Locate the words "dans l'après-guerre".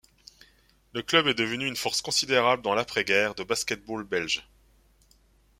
2.63-3.35